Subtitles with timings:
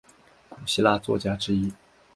[0.49, 1.71] 古希腊作家之一。